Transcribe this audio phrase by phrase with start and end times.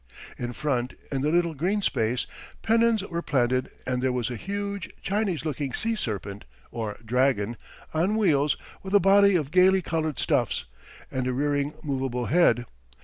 [0.35, 2.25] In front, in the little green space,
[2.63, 7.55] pennons were planted and there was a huge Chinese looking sea serpent, or dragon,
[7.93, 10.65] on wheels, with a body of gaily coloured stuffs,
[11.11, 12.65] and a rearing movable head.